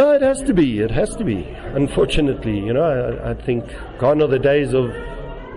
No, 0.00 0.12
it 0.12 0.22
has 0.22 0.40
to 0.44 0.54
be. 0.54 0.80
It 0.80 0.90
has 0.92 1.14
to 1.16 1.24
be. 1.24 1.44
Unfortunately, 1.74 2.58
you 2.58 2.72
know, 2.72 2.84
I, 2.84 3.32
I 3.32 3.34
think 3.34 3.66
gone 3.98 4.22
are 4.22 4.28
the 4.28 4.38
days 4.38 4.72
of 4.72 4.94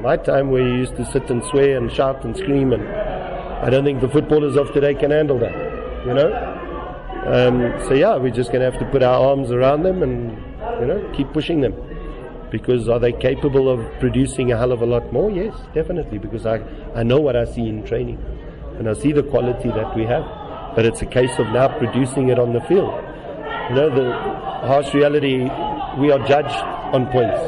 my 0.01 0.17
time 0.17 0.51
where 0.51 0.61
you 0.61 0.73
used 0.79 0.97
to 0.97 1.05
sit 1.05 1.29
and 1.29 1.41
swear 1.45 1.77
and 1.77 1.89
shout 1.89 2.25
and 2.25 2.35
scream, 2.35 2.73
and 2.73 2.85
I 2.85 3.69
don't 3.69 3.85
think 3.85 4.01
the 4.01 4.09
footballers 4.09 4.57
of 4.57 4.73
today 4.73 4.95
can 4.95 5.11
handle 5.11 5.39
that. 5.39 5.55
You 6.05 6.13
know. 6.13 6.29
Um, 7.25 7.87
so 7.87 7.93
yeah, 7.93 8.17
we're 8.17 8.35
just 8.35 8.51
going 8.51 8.59
to 8.59 8.69
have 8.69 8.77
to 8.81 8.85
put 8.91 9.01
our 9.01 9.29
arms 9.29 9.49
around 9.49 9.83
them 9.83 10.03
and 10.03 10.31
you 10.81 10.87
know 10.87 11.13
keep 11.15 11.31
pushing 11.31 11.61
them. 11.61 11.73
Because 12.51 12.89
are 12.89 12.99
they 12.99 13.13
capable 13.13 13.69
of 13.69 13.79
producing 14.01 14.51
a 14.51 14.57
hell 14.57 14.73
of 14.73 14.81
a 14.81 14.85
lot 14.85 15.13
more? 15.13 15.31
Yes, 15.31 15.55
definitely. 15.73 16.17
Because 16.17 16.45
I, 16.45 16.61
I 16.93 17.03
know 17.03 17.21
what 17.21 17.37
I 17.37 17.45
see 17.45 17.65
in 17.65 17.85
training, 17.85 18.21
and 18.77 18.89
I 18.89 18.93
see 18.93 19.13
the 19.13 19.23
quality 19.23 19.69
that 19.69 19.95
we 19.95 20.03
have. 20.03 20.25
But 20.75 20.83
it's 20.83 21.01
a 21.01 21.05
case 21.05 21.39
of 21.39 21.47
now 21.53 21.69
producing 21.77 22.27
it 22.27 22.37
on 22.37 22.51
the 22.51 22.59
field. 22.59 23.12
You 23.69 23.75
know, 23.75 23.89
the 23.89 24.11
harsh 24.67 24.93
reality, 24.93 25.49
we 25.97 26.11
are 26.11 26.19
judged 26.27 26.53
on 26.93 27.07
points. 27.07 27.39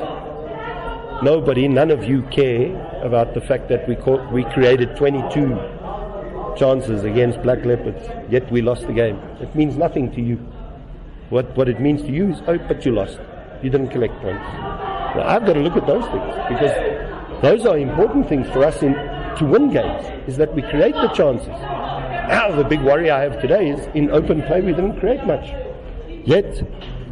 Nobody, 1.22 1.68
none 1.68 1.91
of 1.91 2.05
you 2.05 2.22
care 2.32 2.74
about 3.04 3.34
the 3.34 3.41
fact 3.41 3.68
that 3.68 3.86
we, 3.86 3.98
caught, 3.98 4.32
we 4.32 4.46
created 4.46 4.96
22 4.96 6.55
chances 6.58 7.04
against 7.04 7.41
Black 7.44 7.66
Leopards, 7.66 8.08
yet 8.32 8.50
we 8.50 8.62
lost 8.62 8.88
the 8.88 8.94
game. 8.94 9.18
It 9.41 9.54
means 9.55 9.76
nothing 9.76 10.10
to 10.14 10.22
you. 10.22 10.38
What, 11.32 11.54
what 11.58 11.68
it 11.68 11.82
means 11.82 12.02
to 12.04 12.12
you 12.12 12.32
is, 12.32 12.41
oh, 12.48 12.60
but 12.60 12.86
you 12.86 12.94
lost. 12.94 13.20
You 13.62 13.70
didn't 13.70 13.90
collect 13.90 14.13
points. 14.22 14.41
Now, 14.41 15.24
I've 15.27 15.46
got 15.46 15.54
to 15.54 15.60
look 15.60 15.76
at 15.76 15.86
those 15.86 16.05
things 16.05 16.34
because 16.48 17.41
those 17.41 17.66
are 17.66 17.77
important 17.77 18.30
things 18.30 18.48
for 18.52 18.63
us 18.63 18.82
in, 18.82 18.94
to 18.94 19.46
win 19.46 19.70
games, 19.70 20.05
is 20.30 20.38
that 20.38 20.55
we 20.55 20.62
create 20.62 20.96
the 20.96 21.10
chances. 21.10 21.48
Now, 21.50 22.55
the 22.55 22.63
big 22.63 22.82
worry 22.84 23.12
I 23.12 23.22
have 23.22 23.41
today 23.41 23.70
is 23.70 23.86
in 23.94 24.12
open 24.12 24.44
play 24.44 24.62
we 24.62 24.72
didn't 24.72 24.98
create 25.02 25.26
much. 25.26 25.54
Yet, 26.26 26.64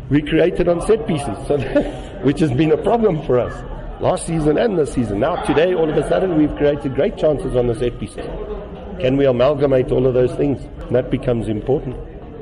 we 0.10 0.24
created 0.24 0.68
on 0.68 0.82
set 0.82 1.08
pieces, 1.08 1.38
so 1.48 1.58
which 2.24 2.40
has 2.40 2.52
been 2.52 2.72
a 2.72 2.78
problem 2.78 3.22
for 3.26 3.40
us 3.40 3.54
last 4.02 4.26
season 4.26 4.58
and 4.58 4.78
this 4.78 4.92
season. 4.92 5.20
Now, 5.20 5.36
today, 5.44 5.76
all 5.76 5.88
of 5.88 5.96
a 5.96 6.08
sudden, 6.10 6.36
we've 6.36 6.56
created 6.58 6.96
great 6.96 7.16
chances 7.16 7.56
on 7.56 7.68
the 7.68 7.76
set 7.76 8.00
pieces. 8.00 8.26
Can 9.00 9.16
we 9.16 9.26
amalgamate 9.26 9.92
all 9.92 10.08
of 10.08 10.16
those 10.16 10.34
things? 10.34 10.64
And 10.64 10.96
that 10.96 11.12
becomes 11.12 11.48
important. 11.48 11.96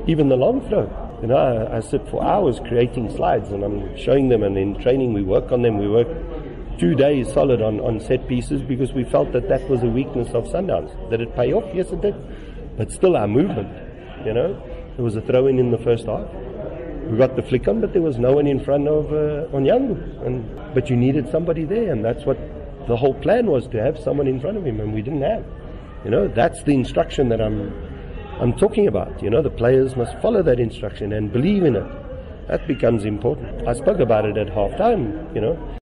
Even 0.08 0.30
the 0.30 0.36
long 0.36 0.66
throw. 0.68 0.88
You 1.20 1.28
know, 1.28 1.36
I, 1.36 1.76
I 1.76 1.80
sit 1.80 2.08
for 2.08 2.24
hours 2.24 2.58
creating 2.66 3.14
slides 3.14 3.50
and 3.50 3.62
I'm 3.62 3.96
showing 3.96 4.30
them, 4.30 4.42
and 4.42 4.56
in 4.56 4.80
training, 4.80 5.12
we 5.12 5.22
work 5.22 5.52
on 5.52 5.60
them. 5.60 5.76
We 5.76 5.88
work 5.88 6.08
two 6.78 6.94
days 6.94 7.30
solid 7.32 7.60
on, 7.60 7.80
on 7.80 8.00
set 8.00 8.26
pieces 8.26 8.62
because 8.62 8.94
we 8.94 9.04
felt 9.04 9.30
that 9.32 9.48
that 9.50 9.68
was 9.68 9.82
a 9.82 9.88
weakness 9.88 10.28
of 10.28 10.44
Sundowns. 10.46 10.90
Did 11.10 11.20
it 11.20 11.36
pay 11.36 11.52
off? 11.52 11.70
Yes, 11.74 11.92
it 11.92 12.00
did. 12.00 12.14
But 12.78 12.90
still, 12.90 13.14
our 13.14 13.28
movement, 13.28 13.68
you 14.24 14.32
know, 14.32 14.54
there 14.96 15.04
was 15.04 15.16
a 15.16 15.20
throw 15.20 15.46
in 15.46 15.58
in 15.58 15.70
the 15.70 15.78
first 15.78 16.06
half 16.06 16.26
we 17.12 17.18
got 17.18 17.36
the 17.36 17.42
flick 17.42 17.68
on, 17.68 17.82
but 17.82 17.92
there 17.92 18.00
was 18.00 18.18
no 18.18 18.32
one 18.32 18.46
in 18.46 18.58
front 18.58 18.88
of 18.88 19.12
uh. 19.12 19.54
And 19.54 20.74
but 20.74 20.88
you 20.88 20.96
needed 20.96 21.30
somebody 21.30 21.64
there, 21.66 21.92
and 21.92 22.02
that's 22.02 22.24
what 22.24 22.38
the 22.88 22.96
whole 22.96 23.12
plan 23.12 23.46
was 23.46 23.68
to 23.68 23.82
have 23.82 23.98
someone 23.98 24.26
in 24.26 24.40
front 24.40 24.56
of 24.56 24.66
him, 24.66 24.80
and 24.80 24.94
we 24.94 25.02
didn't 25.02 25.20
have. 25.20 25.44
You 26.04 26.10
know, 26.10 26.26
that's 26.26 26.62
the 26.62 26.72
instruction 26.72 27.28
that 27.28 27.42
I'm 27.42 27.70
I'm 28.40 28.54
talking 28.54 28.86
about. 28.86 29.22
You 29.22 29.28
know, 29.28 29.42
the 29.42 29.50
players 29.50 29.94
must 29.94 30.18
follow 30.22 30.42
that 30.42 30.58
instruction 30.58 31.12
and 31.12 31.30
believe 31.30 31.64
in 31.64 31.76
it. 31.76 32.48
That 32.48 32.66
becomes 32.66 33.04
important. 33.04 33.68
I 33.68 33.74
spoke 33.74 34.00
about 34.00 34.24
it 34.24 34.38
at 34.38 34.48
half 34.48 34.74
time. 34.78 35.28
You 35.34 35.42
know, 35.42 35.76